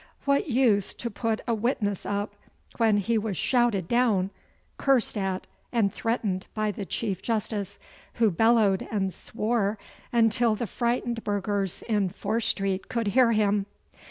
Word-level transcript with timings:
What 0.25 0.47
use 0.49 0.95
to 0.95 1.11
put 1.11 1.41
a 1.47 1.53
witness 1.53 2.07
up, 2.07 2.33
when 2.77 2.97
he 2.97 3.19
was 3.19 3.37
shouted 3.37 3.87
down, 3.87 4.31
cursed 4.79 5.15
at, 5.15 5.45
and 5.71 5.93
threatened 5.93 6.47
by 6.55 6.71
the 6.71 6.87
Chief 6.87 7.21
Justice, 7.21 7.77
who 8.15 8.31
bellowed 8.31 8.87
and 8.89 9.13
swore 9.13 9.77
until 10.11 10.55
the 10.55 10.65
frightened 10.65 11.23
burghers 11.23 11.83
in 11.83 12.09
Fore 12.09 12.39
Street 12.39 12.89
could 12.89 13.09
hear 13.09 13.31
him? 13.33 13.67